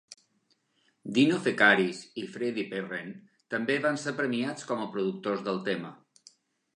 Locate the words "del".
5.49-5.61